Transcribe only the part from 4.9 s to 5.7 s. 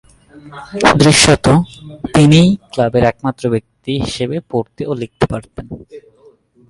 লিখতে পারতেন।